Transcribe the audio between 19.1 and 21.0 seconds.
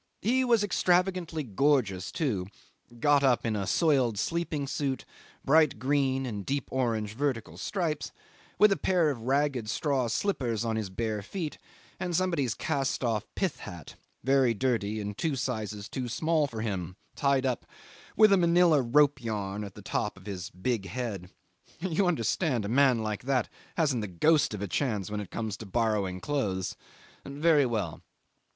yarn on the top of his big